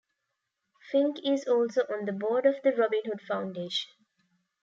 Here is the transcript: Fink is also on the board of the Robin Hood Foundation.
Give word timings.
Fink 0.89 1.19
is 1.23 1.43
also 1.47 1.81
on 1.83 2.05
the 2.05 2.11
board 2.11 2.47
of 2.47 2.55
the 2.63 2.71
Robin 2.71 3.01
Hood 3.05 3.21
Foundation. 3.21 3.91